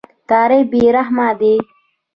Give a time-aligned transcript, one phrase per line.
[0.29, 1.55] تاریخ بې رحمه دی.